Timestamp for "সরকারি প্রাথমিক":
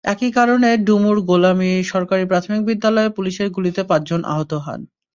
1.83-2.61